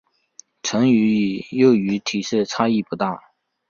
[0.63, 3.21] 成鱼与幼鱼体色差异不大。